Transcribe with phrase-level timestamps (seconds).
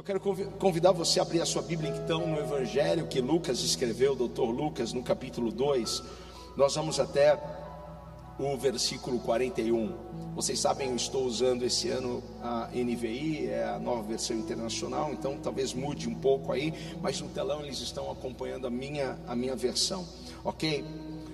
[0.00, 0.18] Eu quero
[0.58, 4.94] convidar você a abrir a sua Bíblia então no Evangelho que Lucas escreveu, doutor Lucas,
[4.94, 6.02] no capítulo 2.
[6.56, 7.38] Nós vamos até
[8.38, 9.94] o versículo 41.
[10.34, 15.36] Vocês sabem, eu estou usando esse ano a NVI, é a nova versão internacional, então
[15.36, 16.72] talvez mude um pouco aí,
[17.02, 20.08] mas no telão eles estão acompanhando a minha, a minha versão,
[20.42, 20.82] ok?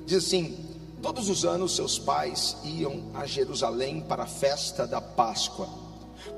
[0.05, 0.59] Diz assim:
[1.01, 5.86] Todos os anos seus pais iam a Jerusalém para a festa da Páscoa.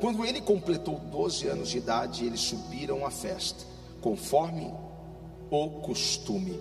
[0.01, 3.65] Quando ele completou 12 anos de idade, eles subiram à festa,
[4.01, 4.73] conforme
[5.51, 6.61] o costume.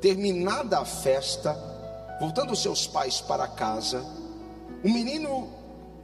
[0.00, 1.56] Terminada a festa,
[2.20, 4.04] voltando seus pais para casa,
[4.84, 5.48] o menino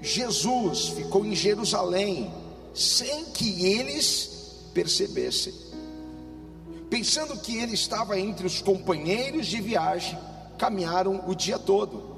[0.00, 2.32] Jesus ficou em Jerusalém,
[2.74, 5.52] sem que eles percebessem.
[6.88, 10.18] Pensando que ele estava entre os companheiros de viagem,
[10.56, 12.16] caminharam o dia todo.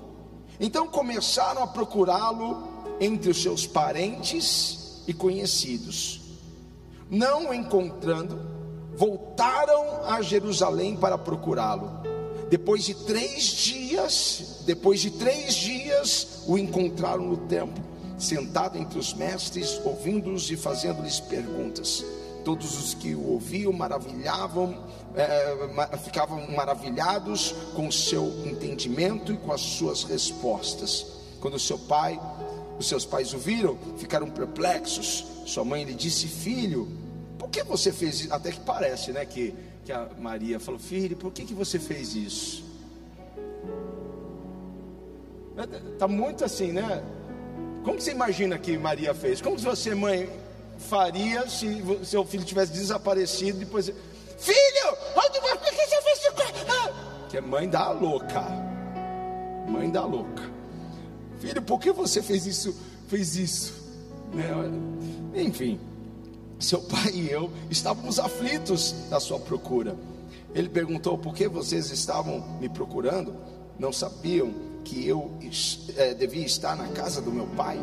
[0.60, 2.68] Então começaram a procurá-lo
[3.00, 6.20] entre os seus parentes e conhecidos.
[7.10, 8.38] Não o encontrando,
[8.94, 11.90] voltaram a Jerusalém para procurá-lo.
[12.50, 17.82] Depois de três dias, depois de três dias, o encontraram no templo,
[18.18, 22.04] sentado entre os mestres, ouvindo-os e fazendo-lhes perguntas.
[22.44, 24.76] Todos os que o ouviam maravilhavam,
[25.14, 31.06] é, ficavam maravilhados com o seu entendimento e com as suas respostas.
[31.40, 32.20] Quando seu pai
[32.80, 35.26] os seus pais o viram, ficaram perplexos.
[35.44, 36.88] Sua mãe lhe disse: Filho,
[37.38, 38.32] por que você fez isso?
[38.32, 39.26] Até que parece, né?
[39.26, 42.64] Que, que a Maria falou: Filho, por que, que você fez isso?
[45.92, 47.04] Está muito assim, né?
[47.84, 49.42] Como você imagina que Maria fez?
[49.42, 50.30] Como você, mãe,
[50.78, 53.92] faria se seu filho tivesse desaparecido depois?
[54.38, 56.32] Filho, onde você fez isso?
[57.28, 58.42] Que é mãe da louca.
[59.68, 60.49] Mãe da louca.
[61.40, 62.76] Filho, por que você fez isso?
[63.08, 63.72] Fez isso?
[64.32, 65.42] Né?
[65.42, 65.80] Enfim,
[66.58, 69.96] seu pai e eu estávamos aflitos na sua procura.
[70.54, 73.34] Ele perguntou por que vocês estavam me procurando?
[73.78, 74.52] Não sabiam
[74.84, 75.32] que eu
[75.96, 77.78] é, devia estar na casa do meu pai?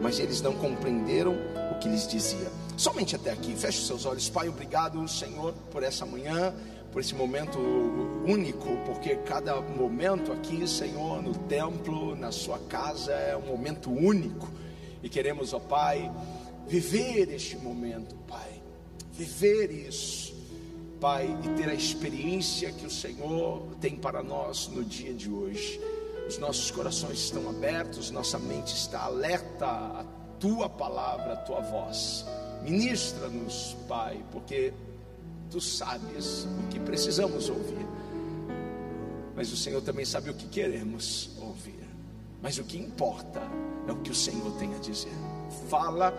[0.00, 1.34] Mas eles não compreenderam
[1.72, 2.50] o que lhes dizia.
[2.76, 3.54] Somente até aqui.
[3.54, 4.48] Feche os seus olhos, Pai.
[4.48, 6.54] Obrigado, Senhor, por essa manhã
[6.94, 7.58] por esse momento
[8.24, 14.48] único, porque cada momento aqui, Senhor, no templo, na sua casa, é um momento único.
[15.02, 16.08] E queremos, ó Pai,
[16.68, 18.62] viver este momento, Pai,
[19.12, 20.36] viver isso,
[21.00, 25.80] Pai, e ter a experiência que o Senhor tem para nós no dia de hoje.
[26.28, 30.04] Os nossos corações estão abertos, nossa mente está alerta à
[30.38, 32.24] tua palavra, à tua voz.
[32.62, 34.72] Ministra-nos, Pai, porque
[35.54, 37.86] tu sabes o que precisamos ouvir,
[39.36, 41.78] mas o Senhor também sabe o que queremos ouvir.
[42.42, 43.40] Mas o que importa
[43.86, 45.12] é o que o Senhor tem a dizer.
[45.70, 46.10] Fala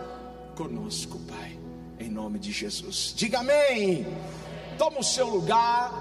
[0.56, 1.58] conosco, Pai,
[2.00, 3.12] em nome de Jesus.
[3.14, 4.06] Diga amém.
[4.78, 5.92] Toma o seu lugar.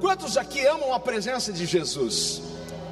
[0.00, 2.42] Quantos aqui amam a presença de Jesus?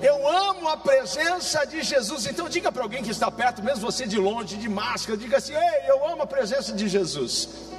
[0.02, 2.26] Eu amo a presença de Jesus.
[2.26, 5.54] Então diga para alguém que está perto, mesmo você de longe, de máscara, diga assim:
[5.54, 7.69] "Ei, eu amo a presença de Jesus".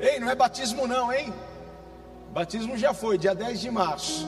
[0.00, 1.32] Ei, não é batismo não, hein?
[2.32, 4.26] Batismo já foi, dia 10 de março.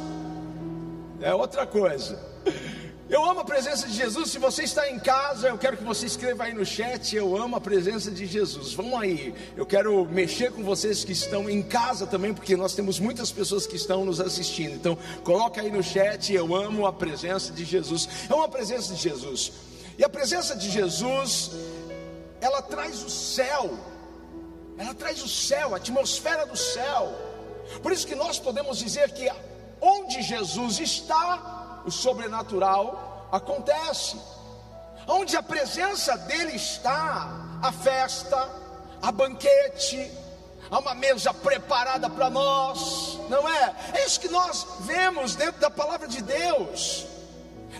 [1.20, 2.18] É outra coisa.
[3.08, 4.30] Eu amo a presença de Jesus.
[4.30, 7.14] Se você está em casa, eu quero que você escreva aí no chat.
[7.14, 8.72] Eu amo a presença de Jesus.
[8.72, 9.34] Vamos aí.
[9.56, 13.66] Eu quero mexer com vocês que estão em casa também, porque nós temos muitas pessoas
[13.66, 14.74] que estão nos assistindo.
[14.74, 16.32] Então, coloca aí no chat.
[16.32, 18.08] Eu amo a presença de Jesus.
[18.28, 19.52] É uma presença de Jesus.
[19.98, 21.50] E a presença de Jesus,
[22.40, 23.76] ela traz o céu
[24.80, 27.12] ela traz o céu, a atmosfera do céu.
[27.82, 29.30] Por isso que nós podemos dizer que
[29.78, 34.18] onde Jesus está, o sobrenatural acontece.
[35.06, 37.28] Onde a presença dele está,
[37.62, 38.48] a festa,
[39.02, 40.10] a banquete,
[40.70, 43.74] há uma mesa preparada para nós, não é?
[43.92, 47.06] É isso que nós vemos dentro da palavra de Deus.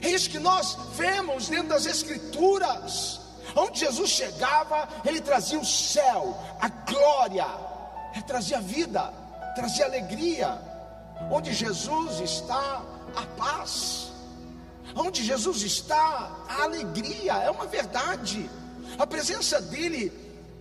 [0.03, 3.20] É isso que nós vemos dentro das Escrituras.
[3.55, 7.47] Onde Jesus chegava, ele trazia o céu, a glória,
[8.15, 9.13] ele trazia vida,
[9.55, 10.59] trazia alegria.
[11.31, 12.83] Onde Jesus está,
[13.15, 14.13] a paz.
[14.95, 18.49] Onde Jesus está, a alegria, é uma verdade.
[18.99, 20.13] A presença dele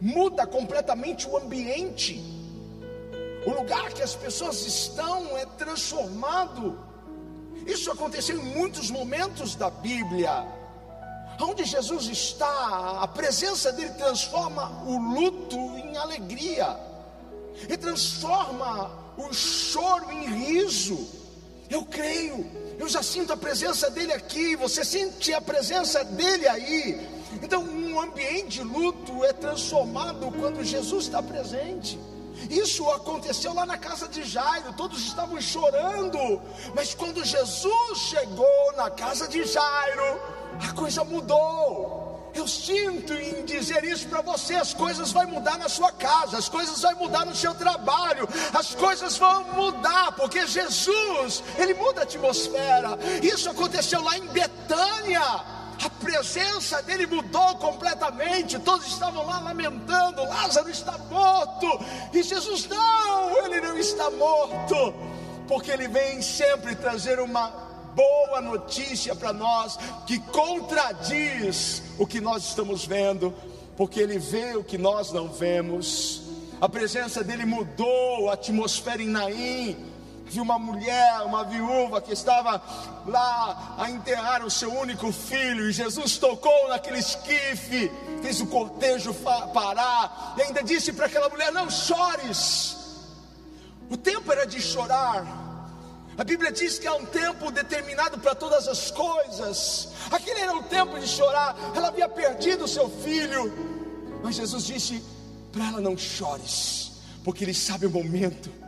[0.01, 2.23] muda completamente o ambiente.
[3.45, 6.77] O lugar que as pessoas estão é transformado.
[7.65, 10.58] Isso aconteceu em muitos momentos da Bíblia.
[11.41, 16.77] Onde Jesus está, a presença dele transforma o luto em alegria,
[17.67, 21.07] e transforma o choro em riso.
[21.69, 27.19] Eu creio, eu já sinto a presença dele aqui, você sente a presença dele aí.
[27.43, 31.99] Então, um ambiente de luto é transformado quando Jesus está presente.
[32.49, 36.41] Isso aconteceu lá na casa de Jairo, todos estavam chorando,
[36.73, 40.19] mas quando Jesus chegou na casa de Jairo,
[40.61, 42.09] a coisa mudou.
[42.33, 46.47] Eu sinto em dizer isso para você: as coisas vão mudar na sua casa, as
[46.47, 52.03] coisas vão mudar no seu trabalho, as coisas vão mudar, porque Jesus, Ele muda a
[52.03, 52.97] atmosfera.
[53.21, 55.21] Isso aconteceu lá em Betânia.
[55.81, 58.59] A presença dele mudou completamente.
[58.59, 61.67] Todos estavam lá lamentando: Lázaro está morto.
[62.13, 64.93] E Jesus, não, ele não está morto,
[65.47, 67.68] porque ele vem sempre trazer uma
[67.99, 73.33] boa notícia para nós, que contradiz o que nós estamos vendo,
[73.75, 76.21] porque Ele vê o que nós não vemos.
[76.61, 79.85] A presença dele mudou a atmosfera em Naim.
[80.27, 82.61] Viu uma mulher, uma viúva que estava
[83.07, 87.91] lá a enterrar o seu único filho, e Jesus tocou naquele esquife,
[88.21, 89.11] fez o cortejo
[89.53, 92.77] parar, e ainda disse para aquela mulher: Não chores.
[93.89, 95.48] O tempo era de chorar,
[96.19, 99.87] a Bíblia diz que há um tempo determinado para todas as coisas.
[100.11, 101.55] Aquele era o tempo de chorar.
[101.73, 103.53] Ela havia perdido o seu filho.
[104.21, 105.01] Mas Jesus disse:
[105.49, 106.91] para ela não chores,
[107.23, 108.58] porque Ele sabe o momento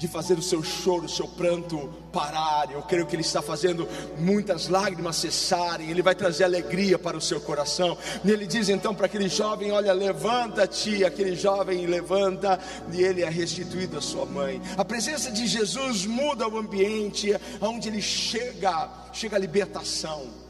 [0.00, 2.72] de fazer o seu choro, o seu pranto parar.
[2.72, 3.86] Eu creio que Ele está fazendo
[4.18, 5.90] muitas lágrimas cessarem.
[5.90, 7.98] Ele vai trazer alegria para o seu coração.
[8.24, 11.04] E Ele diz então para aquele jovem: Olha, levanta-te.
[11.04, 12.58] Aquele jovem levanta
[12.90, 14.60] e ele é restituído à sua mãe.
[14.78, 20.49] A presença de Jesus muda o ambiente, aonde ele chega, chega a libertação.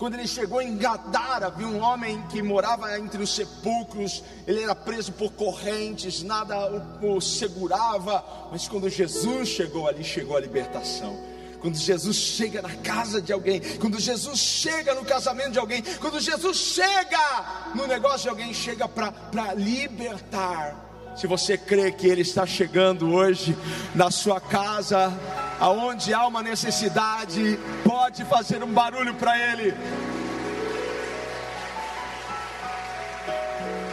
[0.00, 4.74] Quando ele chegou em Gadara, viu um homem que morava entre os sepulcros, ele era
[4.74, 6.56] preso por correntes, nada
[7.02, 11.14] o, o segurava, mas quando Jesus chegou ali, chegou a libertação.
[11.60, 16.18] Quando Jesus chega na casa de alguém, quando Jesus chega no casamento de alguém, quando
[16.18, 20.89] Jesus chega no negócio de alguém, chega para libertar.
[21.16, 23.56] Se você crê que Ele está chegando hoje
[23.94, 25.12] na sua casa,
[25.58, 29.74] aonde há uma necessidade, pode fazer um barulho para Ele.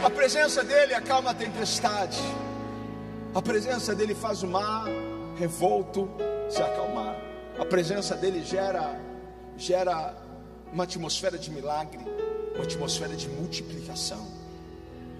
[0.04, 2.20] A presença dele acalma a tempestade.
[3.34, 4.86] A presença dele faz o mar
[5.38, 6.08] revolto
[6.48, 7.14] se acalmar.
[7.58, 8.98] A presença dele gera
[9.56, 10.14] gera
[10.72, 11.98] uma atmosfera de milagre,
[12.54, 14.37] uma atmosfera de multiplicação.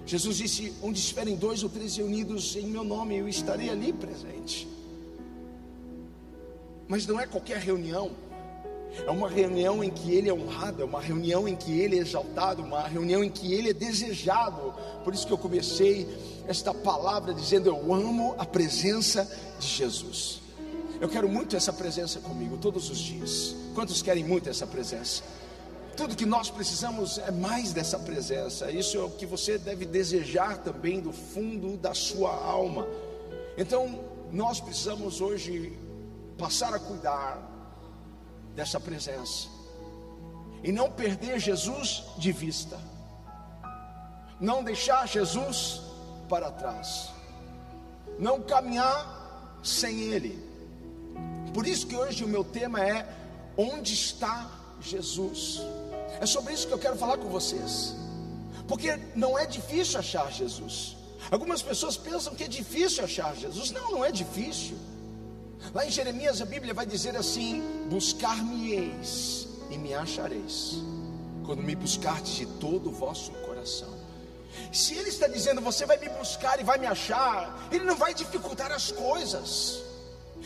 [0.09, 4.67] Jesus disse: Onde estiverem dois ou três reunidos em meu nome, eu estarei ali presente.
[6.87, 8.09] Mas não é qualquer reunião,
[9.05, 11.99] é uma reunião em que ele é honrado, é uma reunião em que ele é
[11.99, 14.73] exaltado, uma reunião em que ele é desejado.
[15.03, 16.07] Por isso que eu comecei
[16.47, 19.29] esta palavra dizendo: Eu amo a presença
[19.59, 20.41] de Jesus.
[20.99, 23.55] Eu quero muito essa presença comigo todos os dias.
[23.75, 25.21] Quantos querem muito essa presença?
[25.99, 28.71] Tudo que nós precisamos é mais dessa presença.
[28.71, 32.87] Isso é o que você deve desejar também do fundo da sua alma.
[33.57, 33.99] Então,
[34.31, 35.77] nós precisamos hoje
[36.37, 37.37] passar a cuidar
[38.55, 39.49] dessa presença
[40.63, 42.79] e não perder Jesus de vista,
[44.39, 45.81] não deixar Jesus
[46.29, 47.09] para trás,
[48.17, 50.41] não caminhar sem Ele.
[51.53, 53.05] Por isso que hoje o meu tema é:
[53.57, 54.49] onde está
[54.79, 55.61] Jesus?
[56.19, 57.95] É sobre isso que eu quero falar com vocês,
[58.67, 60.97] porque não é difícil achar Jesus.
[61.31, 63.71] Algumas pessoas pensam que é difícil achar Jesus.
[63.71, 64.77] Não, não é difícil.
[65.73, 70.77] Lá em Jeremias a Bíblia vai dizer assim: Buscar-me-eis e me achareis,
[71.45, 73.99] quando me buscardes de todo o vosso coração.
[74.71, 78.13] Se ele está dizendo você vai me buscar e vai me achar, ele não vai
[78.13, 79.83] dificultar as coisas,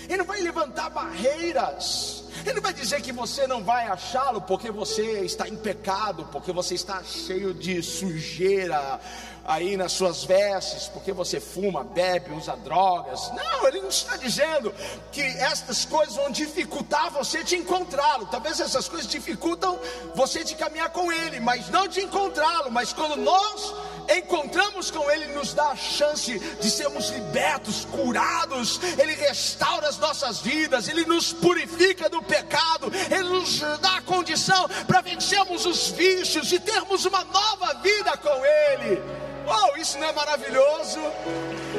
[0.08, 5.22] ele não vai levantar barreiras, ele vai dizer que você não vai achá-lo porque você
[5.22, 9.00] está em pecado, porque você está cheio de sujeira,
[9.46, 13.32] aí nas suas vestes, porque você fuma, bebe, usa drogas.
[13.34, 14.74] Não, ele não está dizendo
[15.12, 18.26] que estas coisas vão dificultar você de encontrá-lo.
[18.28, 19.80] Talvez essas coisas dificultam
[20.16, 22.72] você de caminhar com ele, mas não de encontrá-lo.
[22.72, 23.74] Mas quando nós
[24.10, 28.80] encontramos com ele, nos dá a chance de sermos libertos, curados.
[28.98, 34.68] Ele restaura as nossas vidas, ele nos purifica do pecado, ele nos dá a condição
[34.88, 39.02] para vencermos os vícios e termos uma nova vida com ele.
[39.46, 41.00] Oh, isso não é maravilhoso?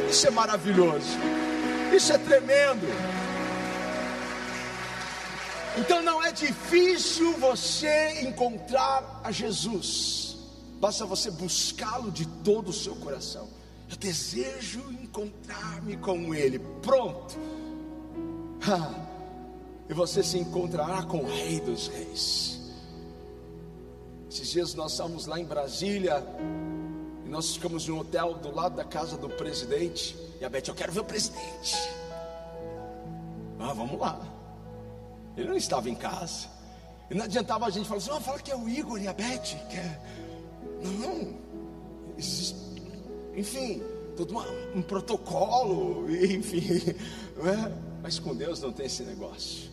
[0.08, 1.18] Isso é maravilhoso.
[1.94, 2.86] Isso é tremendo.
[5.76, 10.23] Então não é difícil você encontrar a Jesus.
[10.84, 13.48] Basta você buscá-lo de todo o seu coração.
[13.90, 16.58] Eu desejo encontrar-me com Ele.
[16.58, 17.38] Pronto.
[19.88, 22.60] e você se encontrará com o Rei dos Reis.
[24.30, 26.22] Esses dias nós estávamos lá em Brasília
[27.24, 30.14] e nós ficamos em um hotel do lado da casa do presidente.
[30.38, 31.78] E a Beth, eu quero ver o presidente.
[33.58, 34.20] Ah, vamos lá.
[35.34, 36.46] Ele não estava em casa.
[37.10, 39.14] E não adiantava a gente falar assim, ah, fala que é o Igor e a
[39.14, 39.56] Beth.
[39.70, 40.23] Que é...
[40.84, 41.34] Não.
[43.36, 43.82] Enfim,
[44.16, 46.90] todo uma, um protocolo, enfim.
[46.90, 47.72] É?
[48.02, 49.70] Mas com Deus não tem esse negócio.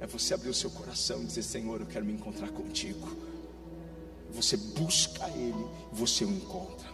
[0.00, 3.08] É você abrir o seu coração e dizer, Senhor, eu quero me encontrar contigo.
[4.32, 6.88] Você busca Ele, você o encontra.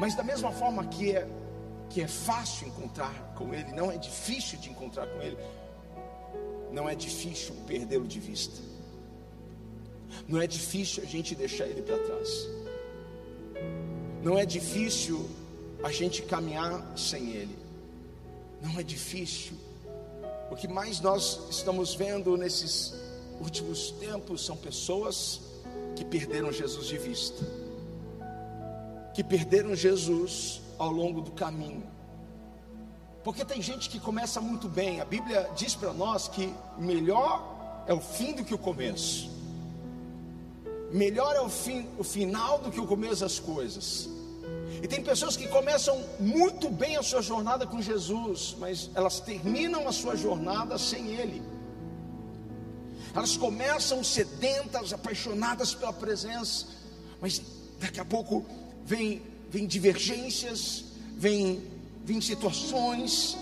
[0.00, 1.28] Mas da mesma forma que é
[1.88, 5.38] que é fácil encontrar com Ele, não é difícil de encontrar com Ele,
[6.70, 8.60] não é difícil perdê-lo de vista,
[10.26, 12.48] não é difícil a gente deixar Ele para trás,
[14.22, 15.28] não é difícil
[15.82, 17.56] a gente caminhar sem Ele,
[18.62, 19.52] não é difícil.
[20.50, 22.94] O que mais nós estamos vendo nesses
[23.40, 25.40] últimos tempos são pessoas
[25.94, 27.44] que perderam Jesus de vista,
[29.14, 31.82] que perderam Jesus ao longo do caminho.
[33.22, 37.92] Porque tem gente que começa muito bem, a Bíblia diz para nós que melhor é
[37.92, 39.37] o fim do que o começo.
[40.92, 44.08] Melhor é o, fim, o final do que o começo das coisas.
[44.82, 49.88] E tem pessoas que começam muito bem a sua jornada com Jesus, mas elas terminam
[49.88, 51.42] a sua jornada sem Ele.
[53.14, 56.66] Elas começam sedentas, apaixonadas pela presença,
[57.20, 57.42] mas
[57.80, 58.46] daqui a pouco
[58.84, 60.84] vem, vem divergências,
[61.16, 61.62] vem,
[62.04, 63.36] vem situações,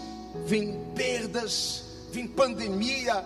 [0.47, 3.25] vem perdas, vem pandemia,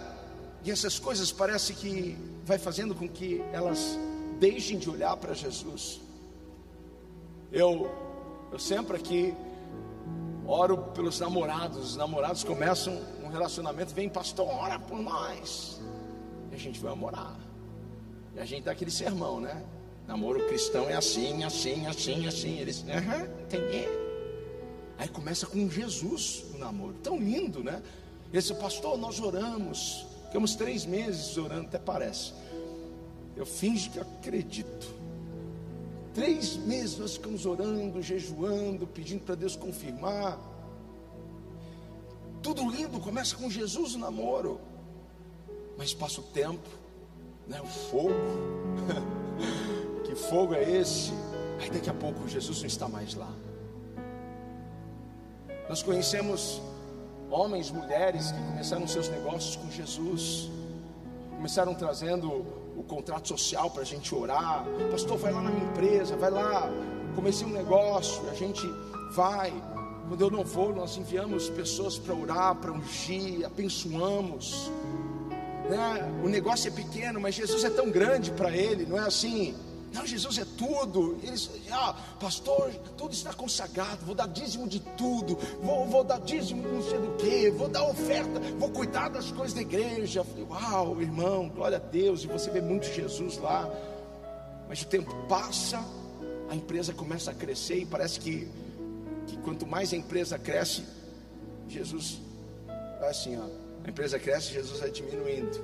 [0.65, 3.99] e essas coisas parece que vai fazendo com que elas
[4.41, 6.01] deixem de olhar para Jesus.
[7.53, 7.91] Eu,
[8.51, 9.35] eu sempre aqui
[10.47, 11.91] oro pelos namorados.
[11.91, 15.81] Os namorados começam um relacionamento, vem pastor, ora por nós.
[16.51, 17.39] E a gente vai namorar.
[18.35, 19.63] E a gente dá aquele sermão, né?
[20.09, 22.59] Namoro cristão é assim, assim, assim, assim.
[22.59, 23.87] Eles, aham, entendi.
[24.99, 26.95] Aí começa com Jesus o namoro.
[27.03, 27.83] Tão lindo, né?
[28.33, 30.07] Esse pastor, nós oramos.
[30.27, 32.33] Ficamos três meses orando, até parece.
[33.41, 34.87] Eu finjo que acredito.
[36.13, 40.39] Três meses nós ficamos orando, jejuando, pedindo para Deus confirmar.
[42.43, 44.61] Tudo lindo, começa com Jesus o namoro.
[45.79, 46.69] Mas passa o tempo,
[47.49, 47.63] né?
[47.63, 48.13] O fogo.
[50.05, 51.11] que fogo é esse?
[51.63, 53.33] Aí daqui a pouco Jesus não está mais lá.
[55.67, 56.61] Nós conhecemos
[57.31, 60.51] homens, mulheres que começaram seus negócios com Jesus,
[61.31, 64.65] começaram trazendo o contrato social para a gente orar.
[64.91, 66.71] Pastor, vai lá na minha empresa, vai lá.
[67.15, 68.67] Comecei um negócio, a gente
[69.13, 69.53] vai.
[70.09, 74.71] Quando eu não vou, nós enviamos pessoas para orar, para ungir, abençoamos.
[75.69, 76.21] Né?
[76.25, 79.55] O negócio é pequeno, mas Jesus é tão grande para ele, não é assim?
[79.93, 81.19] Não, Jesus é tudo.
[81.23, 84.05] Eles, ah, pastor, tudo está consagrado.
[84.07, 85.37] Vou dar dízimo de tudo.
[85.61, 87.51] Vou, vou dar dízimo não sei do que.
[87.51, 88.39] Vou dar oferta.
[88.59, 90.23] Vou cuidar das coisas da igreja.
[90.23, 92.23] Falei, uau, irmão, glória a Deus.
[92.23, 93.69] E você vê muito Jesus lá.
[94.69, 95.85] Mas o tempo passa,
[96.49, 98.49] a empresa começa a crescer e parece que,
[99.27, 100.85] que quanto mais a empresa cresce,
[101.69, 102.21] Jesus
[103.01, 103.47] vai assim, ó.
[103.85, 105.59] A empresa cresce, Jesus vai diminuindo.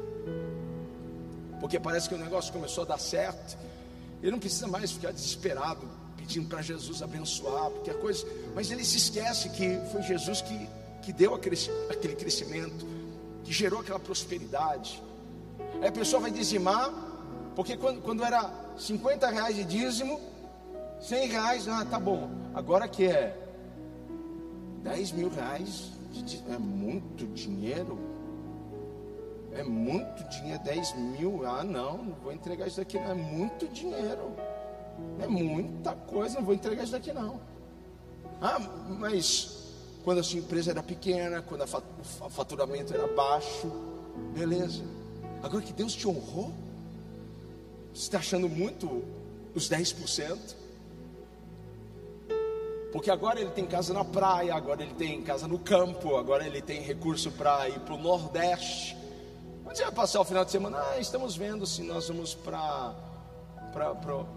[1.60, 3.56] Porque parece que o negócio começou a dar certo
[4.26, 8.84] ele não precisa mais ficar desesperado pedindo para Jesus abençoar, porque a coisa, mas ele
[8.84, 10.68] se esquece que foi Jesus que,
[11.00, 11.54] que deu aquele,
[12.16, 12.84] crescimento,
[13.44, 15.00] que gerou aquela prosperidade.
[15.80, 16.92] Aí a pessoa vai dizimar,
[17.54, 20.20] porque quando, quando era 50 reais de dízimo,
[21.00, 22.28] 100 reais, ah, tá bom.
[22.52, 23.32] Agora que é
[24.82, 25.92] 10 mil reais,
[26.52, 27.96] é muito dinheiro.
[29.56, 31.46] É muito dinheiro, 10 mil.
[31.46, 33.10] Ah, não, não vou entregar isso daqui, não.
[33.10, 34.32] É muito dinheiro.
[35.20, 37.40] É muita coisa, não vou entregar isso daqui, não.
[38.40, 38.58] Ah,
[38.98, 39.72] mas
[40.04, 43.70] quando a sua empresa era pequena, quando o faturamento era baixo,
[44.34, 44.84] beleza.
[45.42, 46.52] Agora que Deus te honrou,
[47.92, 49.02] você está achando muito
[49.54, 50.54] os 10%?
[52.92, 56.62] Porque agora ele tem casa na praia, agora ele tem casa no campo, agora ele
[56.62, 58.96] tem recurso para ir para o Nordeste.
[59.78, 60.78] Vai passar o final de semana?
[60.78, 62.94] Ah, estamos vendo se nós vamos para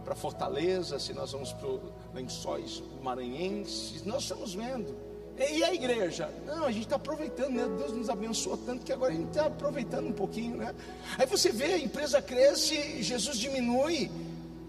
[0.04, 1.70] para Fortaleza, se nós vamos para
[2.14, 4.96] Lençóis Maranhenses, nós estamos vendo.
[5.38, 6.30] E a igreja?
[6.46, 7.66] Não, a gente está aproveitando, né?
[7.78, 10.76] Deus nos abençoou tanto que agora a gente está aproveitando um pouquinho, né?
[11.18, 14.12] Aí você vê, a empresa cresce, Jesus diminui.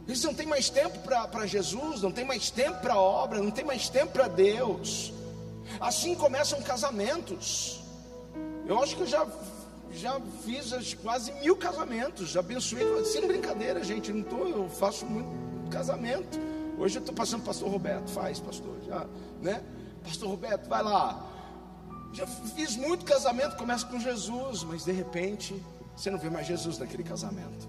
[0.07, 3.51] Eles não têm mais tempo para Jesus, não tem mais tempo para a obra, não
[3.51, 5.13] tem mais tempo para Deus.
[5.81, 7.81] Assim começam casamentos.
[8.67, 9.27] Eu acho que eu já
[9.93, 15.71] já fiz quase mil casamentos, já abençoei, sem brincadeira, gente, não tô, eu faço muito
[15.71, 16.39] casamento.
[16.79, 19.07] Hoje eu estou passando pastor Roberto, faz pastor, já,
[19.41, 19.63] né?
[20.03, 21.27] Pastor Roberto, vai lá.
[22.13, 25.61] Já fiz muito casamento, começa com Jesus, mas de repente
[25.97, 27.69] você não vê mais Jesus naquele casamento.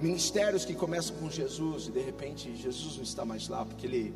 [0.00, 4.14] Ministérios que começam com Jesus e de repente Jesus não está mais lá porque ele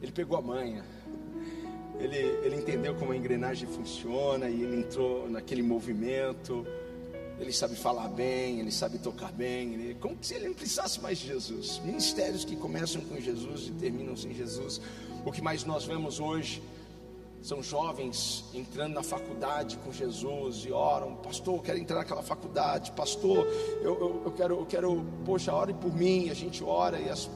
[0.00, 0.84] ele pegou a manha.
[1.98, 6.66] Ele, ele entendeu como a engrenagem funciona e ele entrou naquele movimento.
[7.38, 9.74] Ele sabe falar bem, ele sabe tocar bem.
[9.74, 11.80] Ele, como se ele não precisasse mais de Jesus.
[11.84, 14.80] Ministérios que começam com Jesus e terminam sem Jesus.
[15.24, 16.62] O que mais nós vemos hoje
[17.42, 22.90] são jovens entrando na faculdade com Jesus e oram, pastor, eu quero entrar naquela faculdade,
[22.92, 23.46] pastor,
[23.82, 27.30] eu, eu, eu quero, eu quero, poxa, ore por mim, a gente ora e as,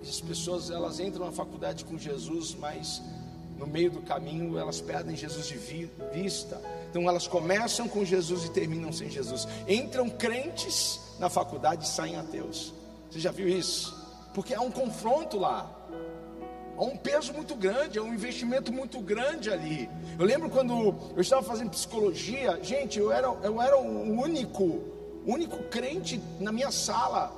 [0.00, 3.02] as pessoas elas entram na faculdade com Jesus, mas
[3.58, 5.56] no meio do caminho elas perdem Jesus de
[6.12, 6.60] vista.
[6.90, 9.46] Então elas começam com Jesus e terminam sem Jesus.
[9.68, 12.72] Entram crentes na faculdade e saem ateus.
[13.10, 13.94] Você já viu isso?
[14.34, 15.70] Porque há um confronto lá.
[16.76, 19.88] Há um peso muito grande, há um investimento muito grande ali.
[20.18, 24.82] Eu lembro quando eu estava fazendo psicologia, gente, eu era, eu era o único,
[25.24, 27.32] único crente na minha sala.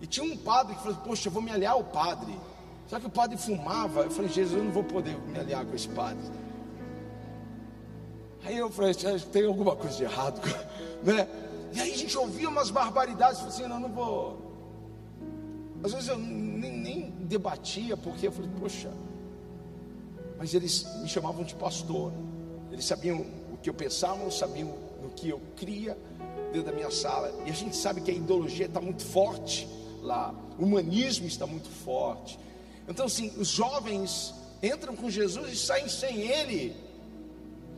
[0.00, 2.32] E tinha um padre que falou: Poxa, eu vou me aliar ao padre.
[2.88, 4.02] Só que o padre fumava.
[4.02, 6.24] Eu falei: Jesus, eu não vou poder me aliar com esse padre.
[8.44, 8.94] Aí eu falei:
[9.32, 10.40] Tem alguma coisa de errado,
[11.02, 11.28] né?
[11.72, 13.38] E aí a gente ouvia umas barbaridades.
[13.38, 14.52] Falei assim: Não, não vou.
[15.82, 18.90] Às vezes eu nem, nem debatia, porque eu falei: Poxa.
[20.38, 22.12] Mas eles me chamavam de pastor.
[22.72, 25.96] Eles sabiam o que eu pensava, sabiam o que eu cria
[26.52, 27.32] dentro da minha sala.
[27.46, 29.68] E a gente sabe que a ideologia está muito forte
[30.00, 30.34] lá.
[30.58, 32.38] O humanismo está muito forte.
[32.88, 36.76] Então, assim, os jovens entram com Jesus e saem sem Ele.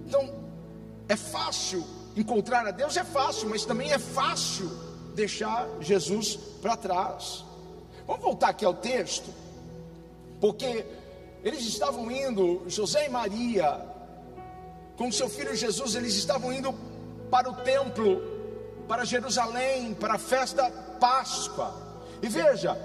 [0.06, 0.34] Então,
[1.08, 1.84] é fácil
[2.16, 4.70] encontrar a Deus, é fácil, mas também é fácil
[5.14, 7.44] deixar Jesus para trás.
[8.06, 9.32] Vamos voltar aqui ao texto,
[10.40, 10.84] porque
[11.42, 13.80] eles estavam indo, José e Maria,
[14.96, 16.74] com seu filho Jesus, eles estavam indo
[17.30, 18.22] para o templo,
[18.86, 21.74] para Jerusalém, para a festa Páscoa.
[22.22, 22.78] E veja,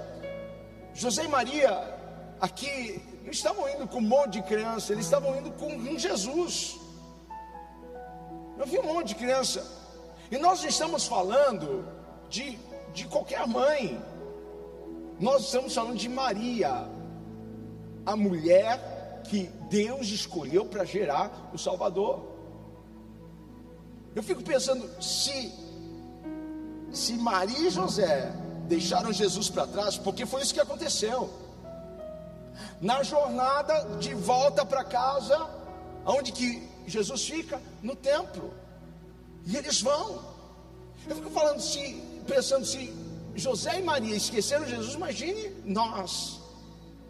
[0.92, 1.99] José e Maria
[2.40, 6.78] aqui não estavam indo com um monte de criança, eles estavam indo com Jesus.
[8.58, 9.64] Eu vi um monte de criança.
[10.30, 11.86] E nós estamos falando
[12.28, 12.58] de,
[12.92, 14.00] de qualquer mãe.
[15.18, 16.88] Nós estamos falando de Maria,
[18.06, 22.24] a mulher que Deus escolheu para gerar o Salvador.
[24.14, 25.52] Eu fico pensando, se,
[26.90, 28.32] se Maria e José
[28.66, 31.30] deixaram Jesus para trás, porque foi isso que aconteceu
[32.80, 35.48] na jornada de volta para casa,
[36.06, 37.60] onde que Jesus fica?
[37.82, 38.54] No templo.
[39.46, 40.24] E eles vão.
[41.06, 42.92] Eu fico falando se, pensando se
[43.34, 46.40] José e Maria esqueceram Jesus, imagine nós.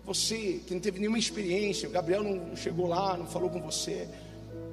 [0.04, 4.08] Você que não teve nenhuma experiência, o Gabriel não chegou lá, não falou com você.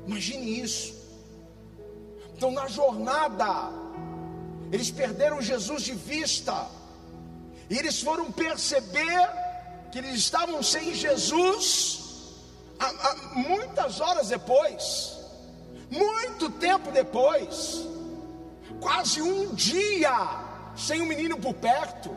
[0.06, 0.96] Imagine isso.
[2.36, 3.72] Então na jornada,
[4.72, 6.68] eles perderam Jesus de vista.
[7.70, 9.30] E eles foram perceber
[9.92, 11.98] que eles estavam sem Jesus
[13.34, 15.18] muitas horas depois,
[15.90, 17.86] muito tempo depois,
[18.80, 20.16] quase um dia
[20.76, 22.16] sem o um menino por perto,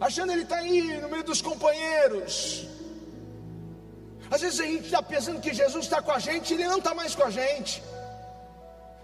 [0.00, 2.66] achando ele está aí no meio dos companheiros.
[4.30, 6.94] Às vezes a gente está pensando que Jesus está com a gente, ele não está
[6.94, 7.82] mais com a gente.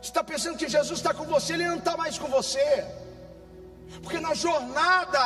[0.01, 2.85] Você está pensando que Jesus está com você, ele não está mais com você.
[4.03, 5.21] Porque na jornada,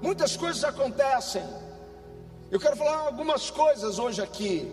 [0.00, 1.44] muitas coisas acontecem.
[2.50, 4.72] Eu quero falar algumas coisas hoje aqui.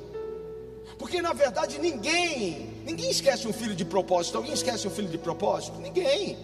[0.99, 4.37] Porque na verdade ninguém, ninguém esquece um filho de propósito.
[4.37, 5.79] Alguém esquece um filho de propósito?
[5.79, 6.37] Ninguém.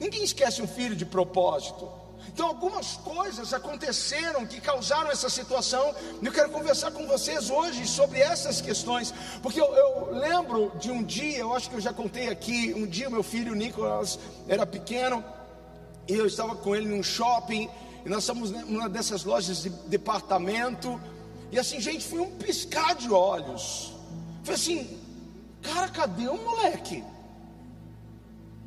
[0.00, 1.88] Ninguém esquece um filho de propósito.
[2.28, 5.94] Então, algumas coisas aconteceram que causaram essa situação.
[6.22, 11.02] Eu quero conversar com vocês hoje sobre essas questões, porque eu, eu, lembro de um
[11.02, 12.72] dia, eu acho que eu já contei aqui.
[12.74, 15.22] Um dia, meu filho Nicolas era pequeno
[16.08, 17.68] e eu estava com ele num shopping
[18.04, 21.00] e nós estamos numa dessas lojas de departamento.
[21.50, 23.92] E assim, gente, foi um piscar de olhos.
[24.42, 24.98] Foi assim,
[25.62, 27.02] cara, cadê o moleque?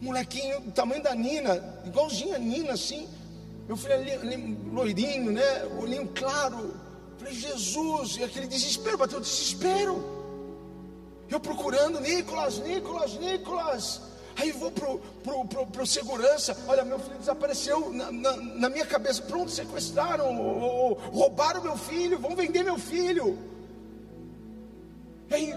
[0.02, 3.08] Molequinho do tamanho da Nina, igualzinho a Nina, assim.
[3.76, 5.66] Filho ali, ali loirinho, né?
[5.80, 6.74] Olhinho claro.
[7.18, 10.18] Falei, Jesus, e aquele desespero, bateu desespero.
[11.30, 14.02] Eu procurando, Nicolas, Nicolas, Nicolas.
[14.38, 18.86] Aí vou pro, pro, pro, pro segurança, olha, meu filho desapareceu na, na, na minha
[18.86, 23.38] cabeça, pronto, sequestraram, ou, ou, roubaram meu filho, vão vender meu filho.
[25.32, 25.54] Aí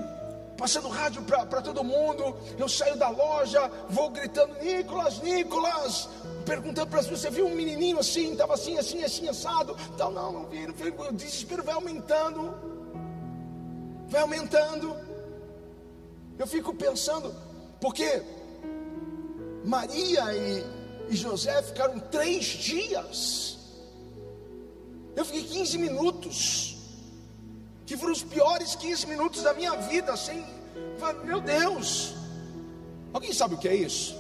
[0.61, 2.37] passando rádio para todo mundo.
[2.59, 6.09] Eu saio da loja, vou gritando: Nicolas, Nicolas,
[6.45, 9.75] perguntando para as pessoas: você viu um menininho assim, estava assim, assim, assim, assado?
[9.95, 10.91] Então, não, não vi, não vi.
[10.91, 12.55] O desespero vai aumentando,
[14.09, 14.95] vai aumentando.
[16.39, 17.35] Eu fico pensando,
[17.81, 18.23] porque
[19.65, 20.65] Maria e,
[21.09, 23.59] e José ficaram três dias.
[25.17, 26.77] Eu fiquei 15 minutos,
[27.85, 30.45] que foram os piores 15 minutos da minha vida, assim,
[31.25, 32.15] meu Deus.
[33.13, 34.17] Alguém sabe o que é isso?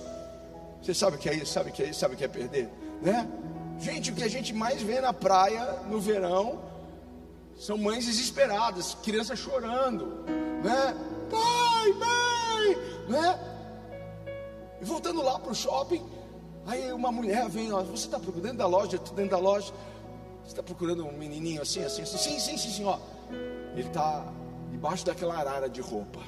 [0.82, 1.52] Você sabe o que é isso?
[1.52, 2.00] Sabe o que é isso?
[2.00, 2.68] Sabe o que é perder?
[3.00, 3.28] Né?
[3.78, 6.60] Gente, o que a gente mais vê na praia no verão
[7.58, 10.24] são mães desesperadas, crianças chorando,
[10.62, 10.94] né?
[11.30, 12.76] Pai, mãe,
[13.08, 13.49] né?
[14.80, 16.02] E voltando lá para o shopping,
[16.66, 19.72] aí uma mulher vem, ó, você está procurando da loja, dentro da loja,
[20.42, 22.98] você está procurando um menininho assim, assim, assim, sim, sim, sim, sim, ó.
[23.74, 24.26] Ele está
[24.70, 26.20] debaixo daquela arara de roupa.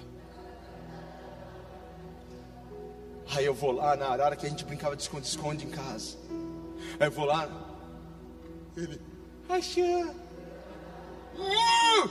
[3.34, 6.16] Aí eu vou lá na arara que a gente brincava de esconde-esconde em casa.
[7.00, 7.48] Aí eu vou lá.
[8.76, 9.00] Ele.
[11.34, 12.08] Uh,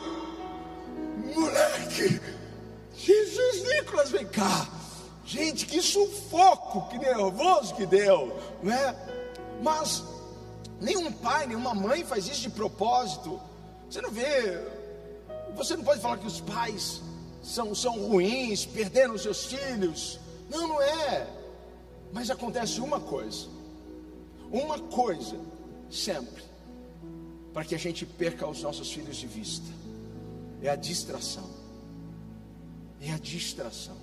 [1.34, 2.20] moleque,
[2.96, 4.68] Jesus Nicolas, vem cá.
[5.26, 8.96] Gente, que sufoco, que nervoso que deu, né?
[9.62, 10.04] Mas
[10.80, 13.40] nenhum pai, nenhuma mãe faz isso de propósito.
[13.90, 14.60] Você não vê,
[15.56, 17.02] você não pode falar que os pais
[17.44, 20.20] são, são ruins, perderam seus filhos.
[20.50, 21.28] Não, não é.
[22.12, 23.48] Mas acontece uma coisa,
[24.52, 25.40] uma coisa,
[25.90, 26.44] sempre,
[27.54, 29.68] para que a gente perca os nossos filhos de vista:
[30.62, 31.50] é a distração.
[33.00, 33.98] É a distração.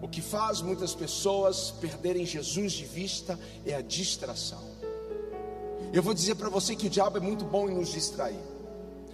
[0.00, 4.62] O que faz muitas pessoas perderem Jesus de vista é a distração.
[5.92, 8.38] Eu vou dizer para você que o diabo é muito bom em nos distrair.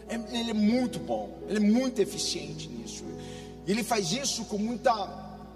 [0.08, 3.04] É, ele é muito bom, ele é muito eficiente nisso.
[3.66, 4.92] Ele faz isso com muita,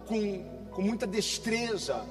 [0.07, 2.05] com, com muita destreza.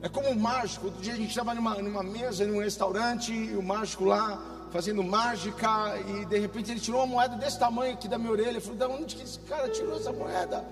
[0.00, 0.86] É como um mágico.
[0.86, 5.02] Outro dia a gente estava numa, numa mesa, num restaurante, e o mágico lá fazendo
[5.02, 8.56] mágica, e de repente ele tirou uma moeda desse tamanho aqui da minha orelha.
[8.56, 10.64] Eu falei, da onde que esse cara tirou essa moeda?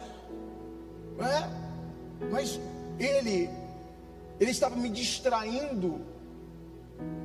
[1.19, 1.49] É,
[2.31, 2.61] mas
[2.99, 3.51] ele,
[4.39, 6.01] ele estava me distraindo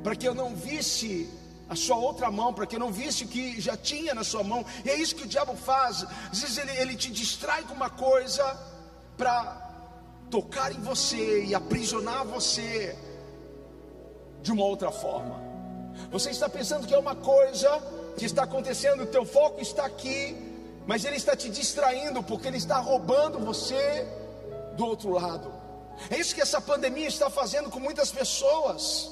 [0.04, 1.30] para que eu não visse
[1.70, 4.44] a sua outra mão, para que eu não visse o que já tinha na sua
[4.44, 4.66] mão.
[4.84, 6.06] E é isso que o diabo faz.
[6.32, 8.44] Às vezes ele, ele te distrai com uma coisa
[9.18, 9.70] para
[10.30, 12.98] tocar em você e aprisionar você
[14.42, 15.40] de uma outra forma.
[16.12, 17.70] Você está pensando que é uma coisa
[18.18, 20.51] que está acontecendo, o teu foco está aqui,
[20.86, 24.08] mas ele está te distraindo porque ele está roubando você
[24.76, 25.52] do outro lado.
[26.10, 29.12] É isso que essa pandemia está fazendo com muitas pessoas.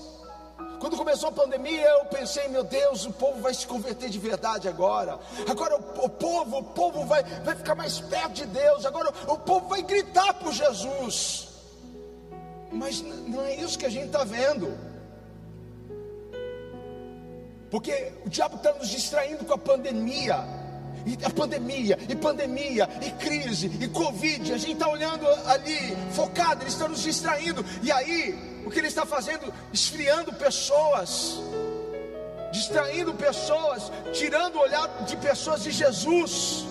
[0.79, 4.67] Quando começou a pandemia, eu pensei, meu Deus, o povo vai se converter de verdade
[4.67, 5.19] agora.
[5.47, 8.85] Agora o, o povo, o povo vai, vai ficar mais perto de Deus.
[8.85, 11.49] Agora o, o povo vai gritar por Jesus.
[12.71, 14.77] Mas não é isso que a gente está vendo.
[17.69, 20.58] Porque o diabo está nos distraindo com a pandemia
[21.09, 26.61] e a pandemia, e pandemia, e crise, e Covid, a gente está olhando ali, focado,
[26.61, 29.51] ele está nos distraindo, e aí, o que ele está fazendo?
[29.73, 31.39] Esfriando pessoas,
[32.51, 36.65] distraindo pessoas, tirando o olhar de pessoas de Jesus,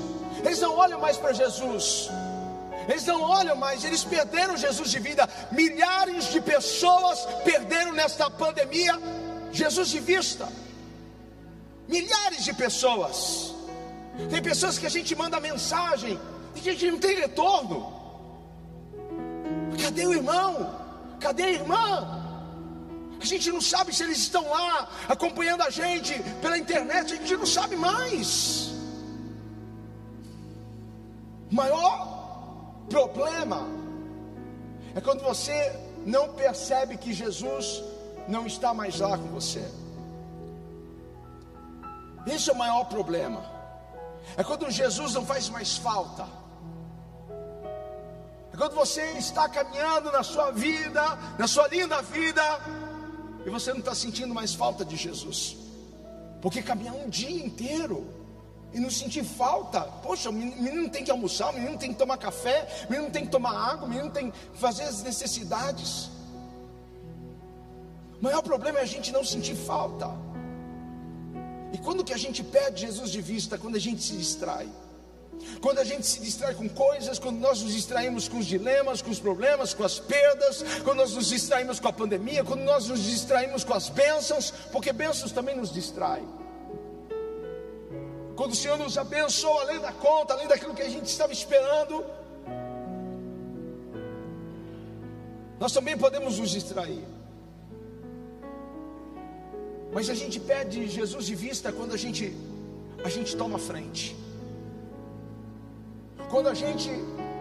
[0.44, 2.08] eles não olham mais para Jesus,
[2.88, 8.98] eles não olham mais, eles perderam Jesus de vida, milhares de pessoas perderam nesta pandemia
[9.50, 10.48] Jesus de vista,
[11.88, 13.57] milhares de pessoas.
[14.30, 16.18] Tem pessoas que a gente manda mensagem
[16.54, 17.92] e que a gente não tem retorno.
[19.80, 20.74] Cadê o irmão?
[21.20, 22.18] Cadê a irmã?
[23.20, 27.36] A gente não sabe se eles estão lá acompanhando a gente pela internet, a gente
[27.36, 28.72] não sabe mais.
[31.50, 33.66] O maior problema
[34.94, 37.82] é quando você não percebe que Jesus
[38.28, 39.64] não está mais lá com você.
[42.26, 43.57] Esse é o maior problema.
[44.36, 46.26] É quando Jesus não faz mais falta.
[48.52, 51.02] É quando você está caminhando na sua vida,
[51.38, 52.42] na sua linda vida,
[53.44, 55.56] e você não está sentindo mais falta de Jesus.
[56.40, 58.06] Porque caminhar um dia inteiro
[58.72, 62.18] e não sentir falta, poxa, o menino tem que almoçar, o menino tem que tomar
[62.18, 66.10] café, o menino tem que tomar água, o menino tem que fazer as necessidades.
[68.20, 70.08] O maior problema é a gente não sentir falta.
[71.72, 73.58] E quando que a gente perde Jesus de vista?
[73.58, 74.68] Quando a gente se distrai.
[75.60, 79.10] Quando a gente se distrai com coisas, quando nós nos distraímos com os dilemas, com
[79.10, 83.02] os problemas, com as perdas, quando nós nos distraímos com a pandemia, quando nós nos
[83.02, 86.26] distraímos com as bênçãos, porque bênçãos também nos distraem.
[88.36, 92.04] quando o Senhor nos abençoa além da conta, além daquilo que a gente estava esperando,
[95.58, 97.04] nós também podemos nos distrair.
[99.92, 102.36] Mas a gente perde Jesus de vista quando a gente
[103.04, 104.16] a gente toma frente.
[106.30, 106.90] Quando a gente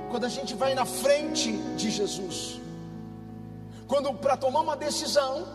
[0.09, 2.61] quando a gente vai na frente de Jesus.
[3.87, 5.47] Quando para tomar uma decisão,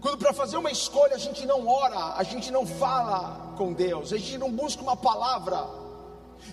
[0.00, 4.12] quando para fazer uma escolha a gente não ora, a gente não fala com Deus,
[4.12, 5.66] a gente não busca uma palavra.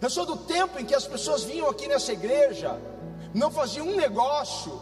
[0.02, 2.80] Eu sou do tempo em que as pessoas vinham aqui nessa igreja,
[3.34, 4.80] não faziam um negócio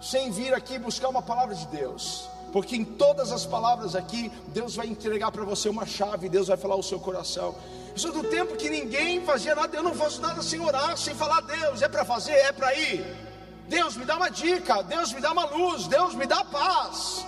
[0.00, 2.29] sem vir aqui buscar uma palavra de Deus.
[2.52, 6.56] Porque em todas as palavras aqui, Deus vai entregar para você uma chave, Deus vai
[6.56, 7.54] falar o seu coração.
[7.92, 11.14] Eu sou do tempo que ninguém fazia nada, eu não faço nada sem orar, sem
[11.14, 13.04] falar, Deus, é para fazer, é para ir.
[13.68, 17.24] Deus me dá uma dica, Deus me dá uma luz, Deus me dá paz.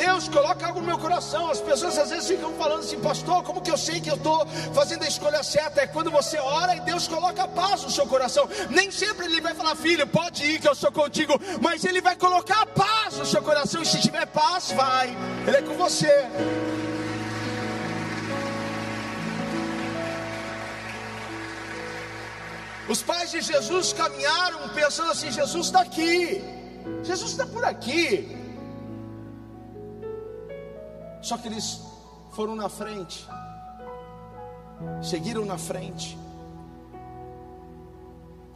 [0.00, 1.50] Deus coloca algo no meu coração.
[1.50, 4.46] As pessoas às vezes ficam falando assim, pastor, como que eu sei que eu estou
[4.74, 5.82] fazendo a escolha certa?
[5.82, 8.48] É quando você ora e Deus coloca paz no seu coração.
[8.70, 12.16] Nem sempre Ele vai falar, filho, pode ir que eu sou contigo, mas Ele vai
[12.16, 13.82] colocar paz no seu coração.
[13.82, 15.14] E se tiver paz, vai.
[15.46, 16.14] Ele é com você.
[22.88, 26.42] Os pais de Jesus caminharam pensando assim: Jesus está aqui,
[27.04, 28.39] Jesus está por aqui.
[31.22, 31.80] Só que eles
[32.32, 33.26] foram na frente,
[35.02, 36.18] seguiram na frente.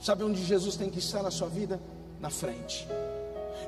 [0.01, 1.81] Sabe onde Jesus tem que estar na sua vida?
[2.21, 2.87] Na frente.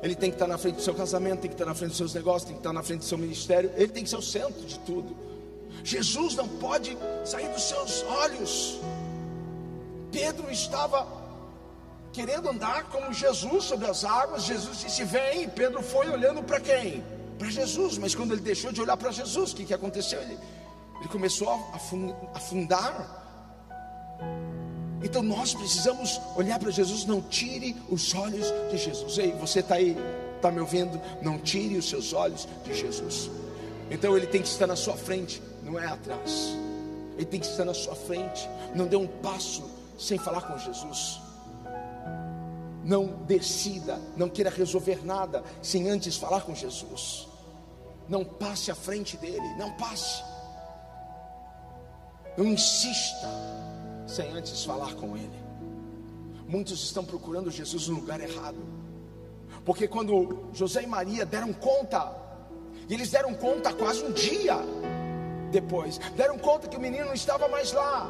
[0.02, 1.98] Ele tem que estar na frente do seu casamento, tem que estar na frente dos
[1.98, 3.70] seus negócios, tem que estar na frente do seu ministério.
[3.74, 5.16] Ele tem que ser o centro de tudo.
[5.82, 8.80] Jesus não pode sair dos seus olhos.
[10.10, 11.06] Pedro estava
[12.12, 14.44] querendo andar como Jesus sobre as águas.
[14.44, 15.48] Jesus disse: Vem.
[15.48, 17.02] Pedro foi olhando para quem?
[17.38, 17.98] Para Jesus.
[17.98, 20.20] Mas quando ele deixou de olhar para Jesus, o que, que aconteceu?
[20.22, 20.38] Ele,
[21.00, 21.76] ele começou a
[22.34, 23.24] afundar.
[25.02, 27.04] Então nós precisamos olhar para Jesus.
[27.04, 29.18] Não tire os olhos de Jesus.
[29.18, 29.96] Ei, você está aí,
[30.36, 31.00] está me ouvindo?
[31.22, 33.30] Não tire os seus olhos de Jesus.
[33.90, 36.56] Então ele tem que estar na sua frente, não é atrás.
[37.16, 38.48] Ele tem que estar na sua frente.
[38.74, 39.64] Não dê um passo
[39.98, 41.20] sem falar com Jesus.
[42.86, 47.26] Não decida, não queira resolver nada sem antes falar com Jesus.
[48.08, 50.22] Não passe à frente dele, não passe.
[52.38, 53.28] Não insista
[54.06, 55.36] sem antes falar com ele.
[56.46, 58.64] Muitos estão procurando Jesus no lugar errado.
[59.64, 62.16] Porque quando José e Maria deram conta,
[62.88, 64.58] e eles deram conta quase um dia
[65.50, 68.08] depois, deram conta que o menino não estava mais lá.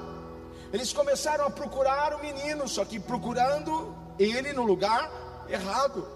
[0.71, 5.11] Eles começaram a procurar o menino, só que procurando ele no lugar
[5.49, 6.07] errado.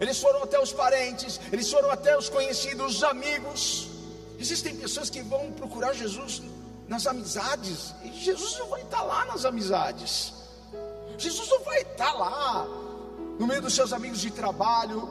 [0.00, 3.88] Eles foram até os parentes, eles foram até os conhecidos, os amigos.
[4.38, 6.42] Existem pessoas que vão procurar Jesus
[6.88, 10.32] nas amizades, e Jesus não vai estar lá nas amizades.
[11.18, 12.64] Jesus não vai estar lá
[13.38, 15.08] no meio dos seus amigos de trabalho.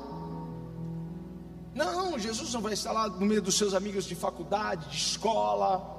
[1.73, 5.97] Não, Jesus não vai estar lá no meio dos seus amigos de faculdade, de escola.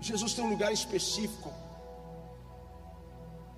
[0.00, 1.52] Jesus tem um lugar específico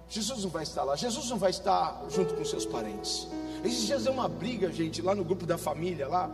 [0.08, 3.28] Jesus não vai estar lá, Jesus não vai estar junto com seus parentes.
[3.62, 6.30] Esses dias é uma briga, gente, lá no grupo da família, lá.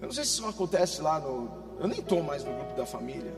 [0.00, 1.50] Eu não sei se isso acontece lá no.
[1.78, 3.34] Eu nem estou mais no grupo da família.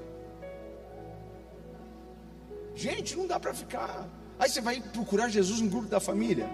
[2.74, 4.06] Gente, não dá para ficar.
[4.38, 6.48] Aí você vai procurar Jesus no grupo da família.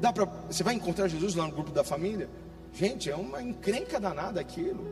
[0.00, 2.30] Dá para, você vai encontrar Jesus lá no grupo da família?
[2.72, 4.82] Gente, é uma encrenca danada aquilo.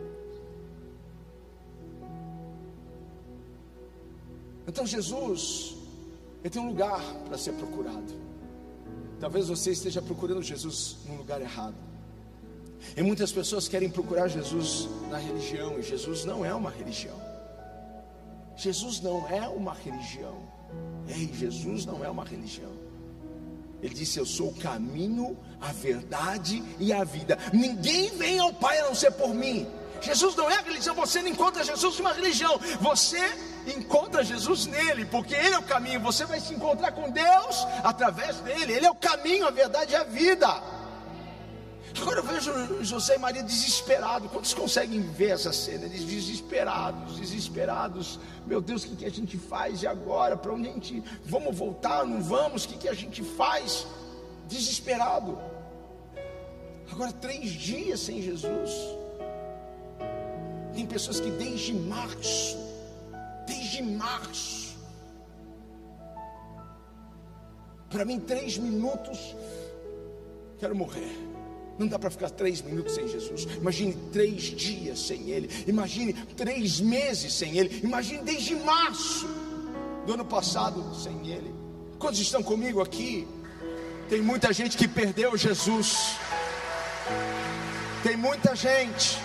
[4.67, 5.78] Então Jesus
[6.43, 8.15] ele tem um lugar para ser procurado.
[9.21, 11.75] Talvez você esteja procurando Jesus no lugar errado.
[12.97, 17.17] E muitas pessoas querem procurar Jesus na religião, e Jesus não é uma religião.
[18.57, 20.37] Jesus não é uma religião.
[21.09, 22.73] Ei, Jesus não é uma religião.
[23.83, 27.39] Ele disse: Eu sou o caminho, a verdade e a vida.
[27.53, 29.67] Ninguém vem ao Pai a não ser por mim.
[30.01, 32.59] Jesus não é religião, você não encontra Jesus numa religião.
[32.81, 33.19] Você
[33.67, 36.01] encontra Jesus nele, porque ele é o caminho.
[36.01, 38.73] Você vai se encontrar com Deus através dele.
[38.73, 40.49] Ele é o caminho, a verdade e a vida.
[42.01, 44.31] Agora eu vejo José e Maria desesperados.
[44.31, 45.87] Quantos conseguem ver essa cena?
[45.87, 48.21] Eles desesperados, desesperados.
[48.47, 49.83] Meu Deus, o que, que a gente faz?
[49.83, 50.37] E agora?
[50.37, 51.03] Para onde a gente.
[51.25, 52.07] Vamos voltar?
[52.07, 52.65] Não vamos?
[52.65, 53.87] O que, que a gente faz?
[54.47, 55.39] Desesperado.
[56.91, 58.71] Agora, três dias sem Jesus.
[60.75, 62.68] Tem pessoas que desde março
[63.49, 64.77] desde março.
[67.91, 69.35] Para mim, três minutos,
[70.59, 71.27] quero morrer.
[71.79, 73.45] Não dá para ficar três minutos sem Jesus.
[73.57, 75.49] Imagine três dias sem Ele.
[75.67, 77.81] Imagine três meses sem Ele.
[77.83, 79.27] Imagine desde março
[80.05, 81.55] do ano passado sem Ele.
[81.99, 83.27] Quantos estão comigo aqui?
[84.09, 86.17] Tem muita gente que perdeu Jesus.
[88.03, 89.19] Tem muita gente.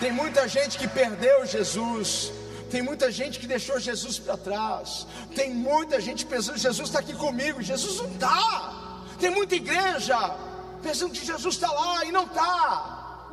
[0.00, 2.32] Tem muita gente que perdeu Jesus.
[2.72, 5.06] Tem muita gente que deixou Jesus para trás.
[5.36, 7.60] Tem muita gente pensando: Jesus está aqui comigo.
[7.60, 9.02] Jesus não está.
[9.20, 10.16] Tem muita igreja
[10.82, 13.26] pensando que Jesus está lá e não está.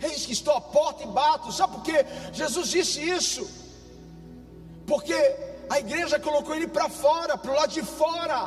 [0.00, 1.52] Eis que estou à porta e bato.
[1.52, 3.48] Sabe por que Jesus disse isso?
[4.88, 5.14] Porque
[5.70, 8.40] a igreja colocou ele para fora, para o lado de fora.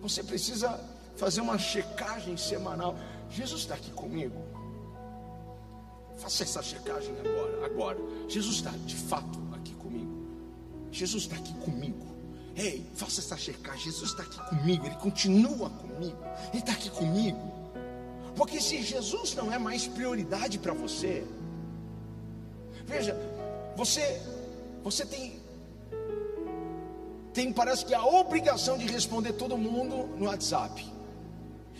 [0.00, 0.68] Você precisa
[1.16, 2.96] fazer uma checagem semanal.
[3.30, 4.51] Jesus está aqui comigo.
[6.22, 7.98] Faça essa checagem agora, agora.
[8.28, 10.24] Jesus está de fato aqui comigo.
[10.92, 12.06] Jesus está aqui comigo.
[12.54, 13.86] Ei, faça essa checagem.
[13.86, 16.16] Jesus está aqui comigo, Ele continua comigo,
[16.52, 17.52] Ele está aqui comigo.
[18.36, 21.26] Porque se Jesus não é mais prioridade para você,
[22.86, 23.16] veja,
[23.76, 24.22] você,
[24.84, 25.40] você tem,
[27.34, 30.86] tem parece que a obrigação de responder todo mundo no WhatsApp.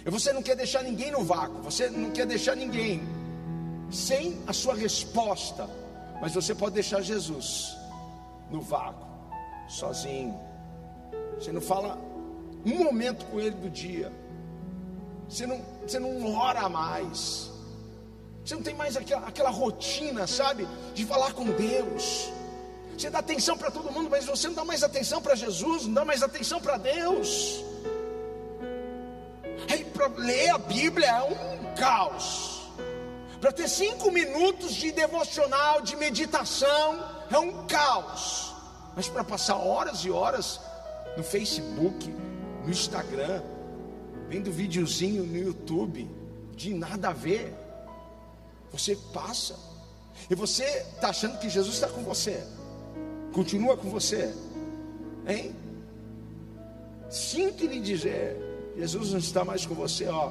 [0.05, 3.01] E você não quer deixar ninguém no vácuo, você não quer deixar ninguém
[3.93, 5.69] sem a sua resposta,
[6.21, 7.77] mas você pode deixar Jesus
[8.51, 9.07] no vácuo,
[9.69, 10.53] sozinho
[11.43, 11.99] você não fala
[12.65, 14.13] um momento com ele do dia.
[15.29, 17.51] Você não, você não ora mais.
[18.45, 20.69] Você não tem mais aquela, aquela rotina, sabe?
[20.95, 22.31] De falar com Deus.
[22.97, 25.95] Você dá atenção para todo mundo, mas você não dá mais atenção para Jesus, não
[25.95, 27.65] dá mais atenção para Deus.
[29.69, 32.52] Aí para ler a Bíblia é um caos.
[33.43, 38.55] Para ter cinco minutos de devocional, de meditação, é um caos.
[38.95, 40.61] Mas para passar horas e horas
[41.17, 42.09] no Facebook,
[42.63, 43.43] no Instagram,
[44.29, 46.09] vendo videozinho no YouTube,
[46.55, 47.53] de nada a ver.
[48.71, 49.57] Você passa,
[50.31, 50.63] e você
[50.95, 52.47] está achando que Jesus está com você,
[53.33, 54.33] continua com você,
[55.27, 55.53] hein?
[57.11, 58.37] Sinto lhe dizer,
[58.77, 60.31] Jesus não está mais com você, ó,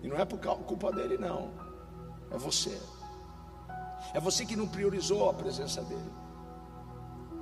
[0.00, 1.50] e não é por culpa dele, não,
[2.30, 2.78] é você,
[4.14, 6.10] é você que não priorizou a presença dele.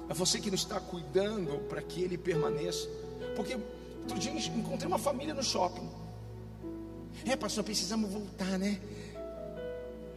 [0.09, 2.89] É você que não está cuidando para que ele permaneça.
[3.35, 5.89] Porque outro dia encontrei uma família no shopping.
[7.25, 8.81] É, pastor, precisamos voltar, né?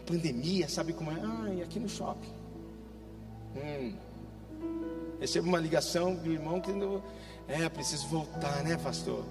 [0.06, 1.16] Pandemia, sabe como é?
[1.16, 2.34] Ah, e aqui no shopping.
[3.56, 3.96] Hum.
[5.20, 7.02] Recebo uma ligação do irmão que não.
[7.48, 9.24] É, preciso voltar, né, pastor?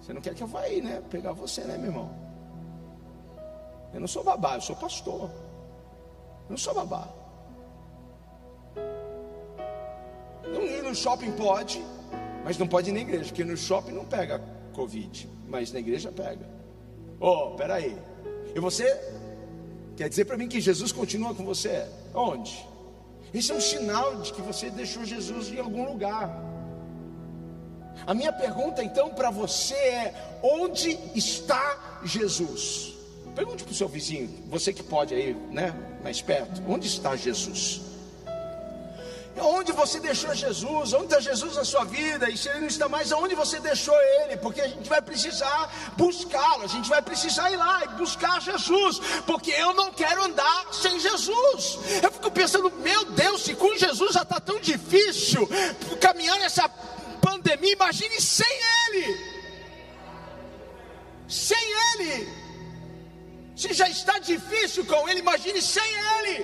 [0.00, 1.00] Você não quer que eu vá aí, né?
[1.08, 2.31] Pegar você, né, meu irmão?
[3.92, 5.30] Eu não sou babá, eu sou pastor.
[6.44, 7.08] Eu não sou babá.
[10.52, 11.82] Não ir no shopping pode,
[12.44, 14.42] mas não pode ir na igreja, porque no shopping não pega
[14.74, 16.46] Covid, mas na igreja pega.
[17.20, 17.96] Oh, peraí.
[18.54, 18.84] E você
[19.96, 21.86] quer dizer para mim que Jesus continua com você?
[22.14, 22.66] Onde?
[23.32, 26.30] Isso é um sinal de que você deixou Jesus em algum lugar.
[28.06, 32.94] A minha pergunta então para você é: onde está Jesus?
[33.34, 37.80] Pergunte para o seu vizinho, você que pode aí, né, mais perto, onde está Jesus?
[39.40, 40.92] Onde você deixou Jesus?
[40.92, 42.28] Onde está Jesus na sua vida?
[42.28, 44.36] E se ele não está mais, aonde você deixou ele?
[44.36, 49.00] Porque a gente vai precisar buscá-lo, a gente vai precisar ir lá e buscar Jesus,
[49.26, 51.78] porque eu não quero andar sem Jesus.
[52.02, 55.48] Eu fico pensando, meu Deus, se com Jesus já está tão difícil
[55.98, 58.46] caminhar nessa pandemia, imagine sem
[58.86, 59.32] ele.
[61.26, 62.41] Sem ele.
[63.62, 66.36] Se já está difícil com ele, imagine sem ele.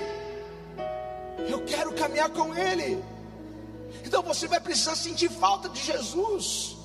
[1.54, 3.02] Eu quero caminhar com Ele.
[4.04, 6.76] Então você vai precisar sentir falta de Jesus.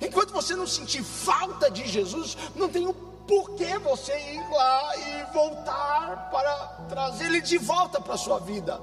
[0.00, 5.32] Enquanto você não sentir falta de Jesus, não tem o porquê você ir lá e
[5.32, 6.56] voltar para
[6.88, 8.80] trazer Ele de volta para a sua vida,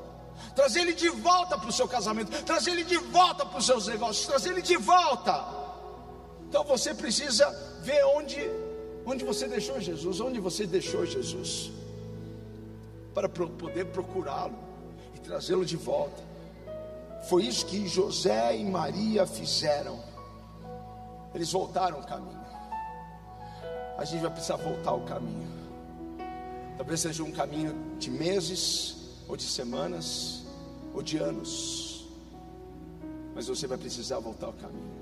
[0.55, 3.87] trazer Ele de volta para o seu casamento, trazer Ele de volta para os seus
[3.87, 5.45] negócios, trazer Ele de volta.
[6.49, 7.45] Então você precisa
[7.81, 8.39] ver onde,
[9.07, 11.71] onde você deixou Jesus, onde você deixou Jesus
[13.13, 14.57] para poder procurá-lo
[15.15, 16.21] e trazê-lo de volta.
[17.29, 19.97] Foi isso que José e Maria fizeram.
[21.33, 22.45] Eles voltaram o caminho.
[23.97, 25.47] A gente vai precisar voltar o caminho.
[26.75, 30.43] Talvez seja um caminho de meses, ou de semanas,
[30.93, 32.05] ou de anos.
[33.33, 34.96] Mas você vai precisar voltar o caminho.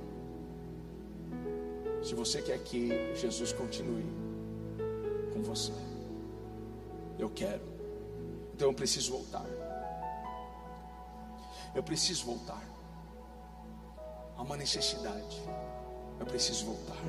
[2.06, 4.06] Se você quer que Jesus continue
[5.34, 5.74] com você,
[7.18, 7.64] eu quero.
[8.54, 9.44] Então eu preciso voltar.
[11.74, 12.62] Eu preciso voltar.
[14.38, 15.42] há uma necessidade.
[16.20, 17.02] Eu preciso voltar.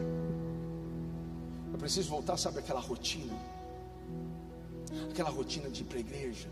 [1.75, 3.35] Eu preciso voltar, sabe, aquela rotina.
[5.11, 6.49] Aquela rotina de ir para a igreja.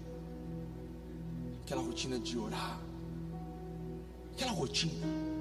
[1.63, 2.79] Aquela rotina de orar.
[4.35, 5.34] Aquela rotina.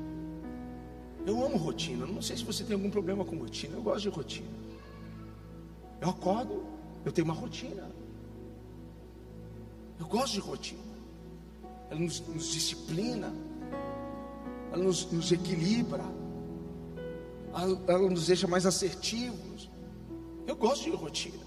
[1.25, 2.05] Eu amo rotina.
[2.05, 3.75] Não sei se você tem algum problema com rotina.
[3.75, 4.47] Eu gosto de rotina.
[6.01, 6.63] Eu acordo,
[7.05, 7.89] eu tenho uma rotina.
[9.99, 10.81] Eu gosto de rotina.
[11.89, 13.33] Ela nos, nos disciplina.
[14.71, 16.03] Ela nos, nos equilibra.
[17.53, 19.69] Ela, ela nos deixa mais assertivos.
[20.45, 21.43] Eu gosto de rotina.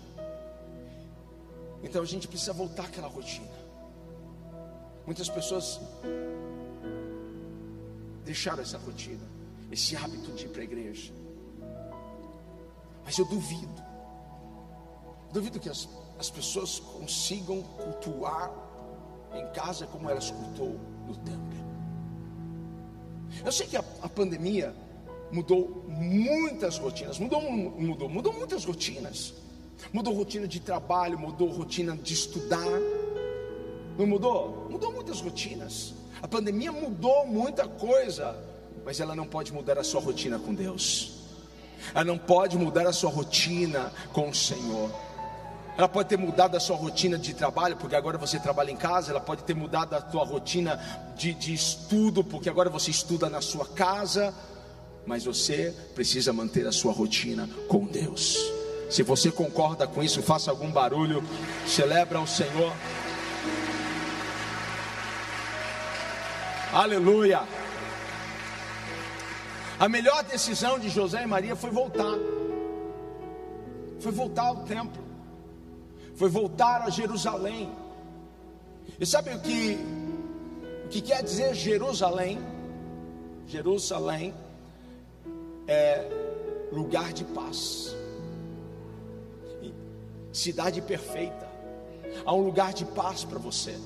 [1.83, 3.57] Então a gente precisa voltar àquela rotina.
[5.05, 5.81] Muitas pessoas
[8.25, 9.23] deixaram essa rotina,
[9.71, 11.13] esse hábito de ir para a igreja.
[13.05, 13.83] Mas eu duvido,
[15.33, 15.89] duvido que as,
[16.19, 18.51] as pessoas consigam cultuar
[19.35, 21.67] em casa como elas cultuam no templo.
[23.45, 24.75] Eu sei que a, a pandemia
[25.31, 29.35] mudou muitas rotinas, mudou, mudou, mudou muitas rotinas.
[29.93, 32.65] Mudou rotina de trabalho, mudou rotina de estudar.
[33.99, 34.69] Não mudou?
[34.71, 35.95] Mudou muitas rotinas.
[36.23, 38.37] A pandemia mudou muita coisa,
[38.87, 41.15] mas ela não pode mudar a sua rotina com Deus.
[41.93, 44.95] Ela não pode mudar a sua rotina com o Senhor.
[45.77, 49.11] Ela pode ter mudado a sua rotina de trabalho, porque agora você trabalha em casa.
[49.11, 50.81] Ela pode ter mudado a sua rotina
[51.17, 54.33] de, de estudo, porque agora você estuda na sua casa.
[55.05, 58.39] Mas você precisa manter a sua rotina com Deus.
[58.89, 61.25] Se você concorda com isso, faça algum barulho,
[61.67, 62.73] celebra o Senhor.
[66.73, 67.66] Aleluia.
[69.79, 72.19] A melhor decisão de José e Maria foi voltar.
[74.01, 75.05] Foi voltar ao templo.
[76.15, 77.71] Foi voltar a Jerusalém.
[78.99, 79.79] E sabe o que
[80.85, 82.39] o que quer dizer Jerusalém?
[83.47, 84.33] Jerusalém
[85.67, 86.09] é
[86.73, 87.97] lugar de paz
[90.37, 91.49] cidade perfeita.
[92.25, 93.77] Há um lugar de paz para você.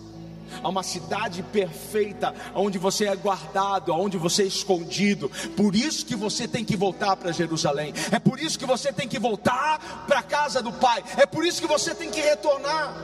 [0.63, 5.31] Há uma cidade perfeita onde você é guardado, onde você é escondido.
[5.57, 7.93] Por isso que você tem que voltar para Jerusalém.
[8.11, 11.03] É por isso que você tem que voltar para a casa do Pai.
[11.17, 12.95] É por isso que você tem que retornar.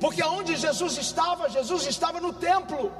[0.00, 2.92] Porque aonde Jesus estava, Jesus estava no templo.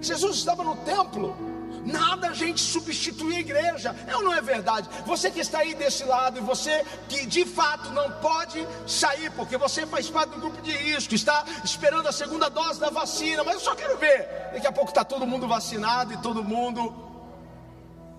[0.00, 1.53] Jesus estava no templo.
[1.84, 3.94] Nada a gente substitui a igreja.
[4.06, 4.88] É ou não é verdade?
[5.06, 9.56] Você que está aí desse lado e você que de fato não pode sair porque
[9.56, 13.54] você faz parte do grupo de risco, está esperando a segunda dose da vacina, mas
[13.54, 14.26] eu só quero ver.
[14.52, 16.94] Daqui a pouco está todo mundo vacinado e todo mundo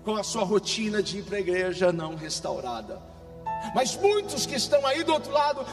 [0.04, 3.00] com a sua rotina de ir para a igreja não restaurada.
[3.74, 5.66] Mas muitos que estão aí do outro lado,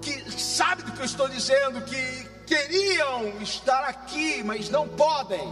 [0.00, 5.42] que sabem do que eu estou dizendo, que queriam estar aqui, mas não podem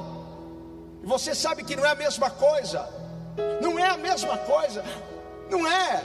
[1.03, 2.88] e você sabe que não é a mesma coisa.
[3.61, 4.84] Não é a mesma coisa.
[5.50, 6.03] Não é.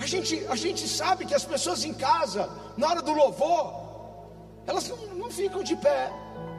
[0.00, 3.86] A gente, a gente sabe que as pessoas em casa, na hora do louvor,
[4.66, 6.10] elas não, não ficam de pé,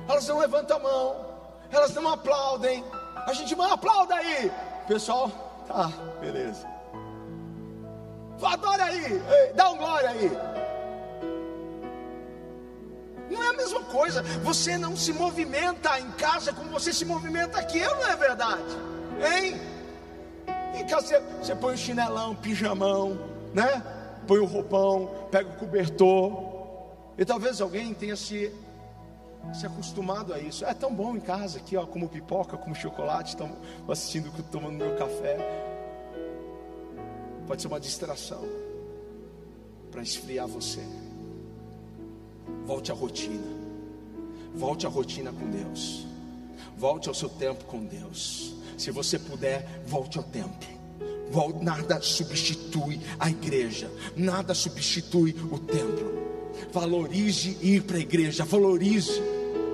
[0.07, 1.25] elas não levantam a mão,
[1.71, 2.83] elas não aplaudem.
[3.27, 4.51] A gente manda aplauda aí.
[4.87, 5.29] Pessoal,
[5.67, 6.65] tá, beleza.
[8.41, 9.21] Adora aí,
[9.55, 10.31] dá um glória aí.
[13.29, 14.23] Não é a mesma coisa.
[14.43, 18.77] Você não se movimenta em casa como você se movimenta aqui, não é verdade?
[19.19, 19.59] Hein?
[20.75, 23.17] Em casa você, você põe o chinelão, pijamão,
[23.53, 23.81] né?
[24.27, 26.47] Põe o roupão, pega o cobertor.
[27.17, 28.53] E talvez alguém tenha se,
[29.53, 30.63] se acostumado a isso.
[30.65, 33.57] É tão bom em casa aqui, ó, como pipoca, como chocolate, estão
[33.89, 35.37] assistindo, tomando meu café.
[37.47, 38.43] Pode ser uma distração
[39.89, 40.81] para esfriar você.
[42.65, 43.47] Volte à rotina.
[44.53, 46.05] Volte à rotina com Deus.
[46.77, 48.53] Volte ao seu tempo com Deus.
[48.77, 50.77] Se você puder, volte ao templo.
[51.61, 56.25] Nada substitui a igreja, nada substitui o templo.
[56.71, 59.21] Valorize ir para a igreja, valorize,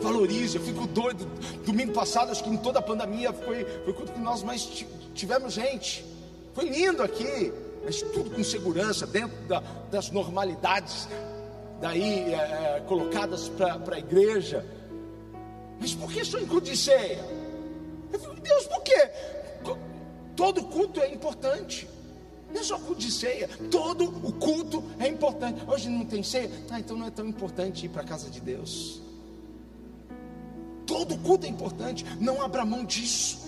[0.01, 0.57] valorize.
[0.57, 1.27] Eu fico doido.
[1.65, 4.67] Domingo passado, acho que em toda a pandemia foi, foi quando nós mais
[5.13, 6.03] tivemos gente.
[6.53, 7.53] Foi lindo aqui,
[7.83, 9.59] mas tudo com segurança, dentro da,
[9.91, 11.07] das normalidades
[11.83, 14.65] daí é, é, colocadas para a igreja.
[15.81, 17.19] Mas por que só em de ceia?
[18.13, 19.09] Eu falei, Deus, por quê?
[20.33, 21.89] Todo culto é importante.
[22.53, 25.61] Não é só de ceia, todo o culto é importante.
[25.67, 28.39] Hoje não tem ceia, ah, então não é tão importante ir para a casa de
[28.39, 29.01] Deus.
[30.85, 33.39] Todo culto é importante, não abra mão disso,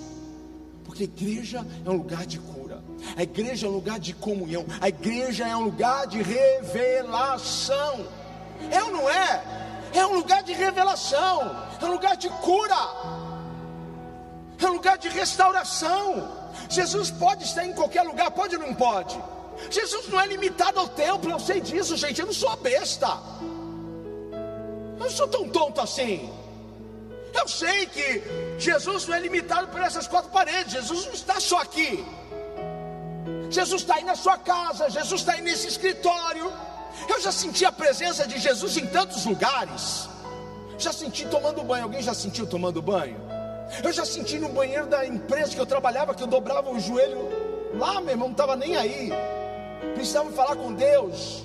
[0.83, 2.83] porque a igreja é um lugar de cura,
[3.15, 8.24] a igreja é um lugar de comunhão, a igreja é um lugar de revelação.
[8.71, 9.43] É ou não é?
[9.93, 12.75] É um lugar de revelação, é um lugar de cura.
[14.61, 16.45] é um lugar de restauração.
[16.69, 19.21] Jesus pode estar em qualquer lugar, pode ou não pode?
[19.69, 22.19] Jesus não é limitado ao templo, eu sei disso, gente.
[22.19, 23.07] Eu não sou besta,
[24.27, 26.29] eu não sou tão tonto assim.
[27.33, 28.23] Eu sei que
[28.57, 32.05] Jesus não é limitado por essas quatro paredes, Jesus não está só aqui.
[33.49, 36.51] Jesus está aí na sua casa, Jesus está aí nesse escritório.
[37.09, 40.09] Eu já senti a presença de Jesus em tantos lugares.
[40.77, 41.83] Já senti tomando banho.
[41.83, 43.17] Alguém já sentiu tomando banho?
[43.83, 47.29] Eu já senti no banheiro da empresa que eu trabalhava que eu dobrava o joelho
[47.77, 49.11] lá, meu irmão, não estava nem aí.
[49.93, 51.43] Precisava falar com Deus.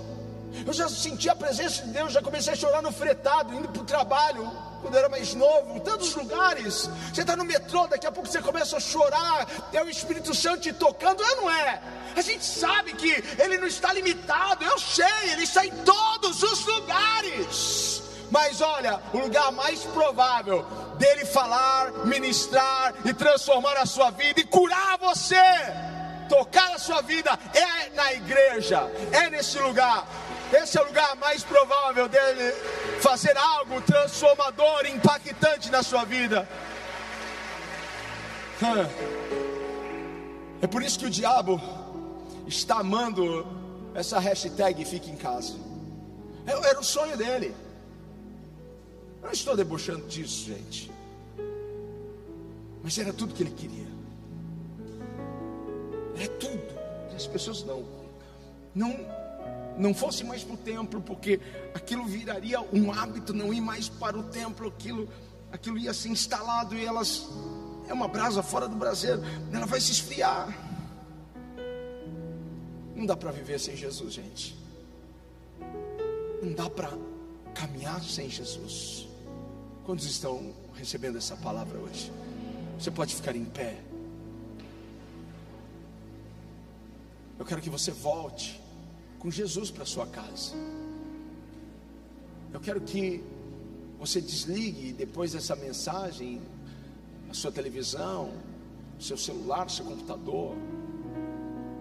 [0.66, 3.82] Eu já senti a presença de Deus, já comecei a chorar no fretado, indo para
[3.82, 6.88] o trabalho, quando eu era mais novo, em tantos lugares.
[7.12, 10.60] Você está no metrô, daqui a pouco você começa a chorar, é o Espírito Santo
[10.60, 11.82] te tocando, é não é?
[12.16, 16.64] A gente sabe que Ele não está limitado, eu sei, Ele está em todos os
[16.66, 18.02] lugares.
[18.30, 20.64] Mas olha, o lugar mais provável
[20.96, 25.36] dele falar, ministrar e transformar a sua vida e curar você,
[26.28, 30.06] tocar a sua vida, é na igreja, é nesse lugar.
[30.52, 32.52] Esse é o lugar mais provável dele
[33.00, 36.48] fazer algo transformador, impactante na sua vida.
[40.60, 41.60] É por isso que o diabo
[42.46, 43.46] está amando
[43.94, 45.54] essa hashtag Fique em Casa.
[46.46, 47.54] Era o sonho dele.
[49.22, 50.90] Eu não estou debochando disso, gente.
[52.82, 53.86] Mas era tudo que ele queria.
[56.18, 56.80] É tudo.
[57.14, 57.84] As pessoas não,
[58.74, 59.06] não,
[59.78, 61.40] não fossem mais para o templo, porque
[61.74, 65.08] aquilo viraria um hábito, não ir mais para o templo, aquilo,
[65.52, 67.28] aquilo ia ser instalado e elas
[67.88, 69.20] é uma brasa fora do braseiro,
[69.52, 70.56] ela vai se esfriar.
[72.94, 74.56] Não dá para viver sem Jesus, gente.
[76.42, 76.92] Não dá para
[77.54, 79.08] caminhar sem Jesus.
[79.84, 82.12] Quantos estão recebendo essa palavra hoje?
[82.78, 83.80] Você pode ficar em pé.
[87.38, 88.59] Eu quero que você volte
[89.20, 90.54] com Jesus para sua casa.
[92.52, 93.22] Eu quero que
[93.98, 96.40] você desligue depois dessa mensagem
[97.28, 98.32] a sua televisão,
[98.98, 100.56] o seu celular, o seu computador,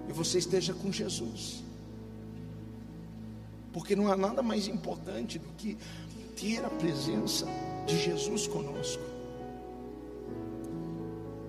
[0.08, 1.64] e você esteja com Jesus.
[3.72, 5.78] Porque não há nada mais importante do que
[6.36, 7.46] ter a presença
[7.88, 9.04] de Jesus conosco.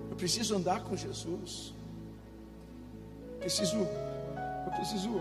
[0.09, 1.73] Eu preciso andar com Jesus.
[3.39, 5.19] Preciso, eu preciso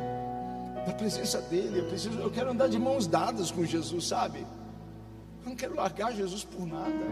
[0.86, 1.80] da presença dele.
[1.80, 4.40] Eu preciso, eu quero andar de mãos dadas com Jesus, sabe?
[5.42, 7.06] Eu não quero largar Jesus por nada.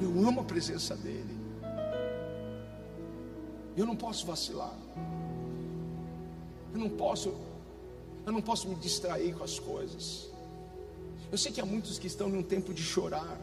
[0.00, 1.36] Eu amo a presença dele.
[3.76, 4.74] Eu não posso vacilar.
[6.72, 7.34] Eu não posso,
[8.26, 10.28] eu não posso me distrair com as coisas.
[11.30, 13.38] Eu sei que há muitos que estão num tempo de chorar.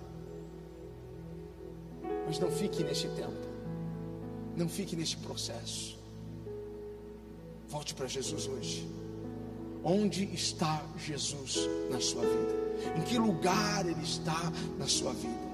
[2.26, 3.48] Mas não fique nesse tempo.
[4.56, 5.98] Não fique nesse processo.
[7.68, 8.88] Volte para Jesus hoje.
[9.84, 11.60] Onde está Jesus
[11.90, 12.98] na sua vida?
[12.98, 15.54] Em que lugar Ele está na sua vida?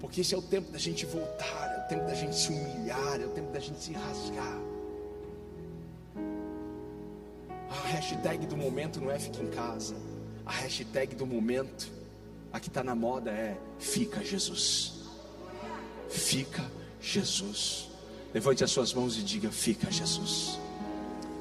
[0.00, 3.20] Porque esse é o tempo da gente voltar, é o tempo da gente se humilhar,
[3.20, 4.58] é o tempo da gente se rasgar.
[7.70, 9.96] A hashtag do momento não é fique em casa.
[10.44, 11.90] A hashtag do momento,
[12.52, 14.94] a que está na moda é fica Jesus.
[16.08, 16.64] Fica
[17.00, 17.90] Jesus.
[18.32, 20.58] Levante as suas mãos e diga: Fica Jesus.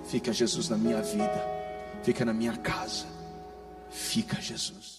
[0.08, 1.46] Fica Jesus na minha vida.
[2.04, 3.06] Fica na minha casa.
[3.90, 4.97] Fica Jesus.